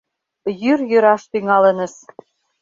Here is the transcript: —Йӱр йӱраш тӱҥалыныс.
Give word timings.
—Йӱр 0.61 0.79
йӱраш 0.91 1.23
тӱҥалыныс. 1.31 1.93